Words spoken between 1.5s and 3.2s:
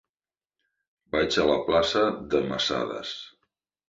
plaça de Masadas.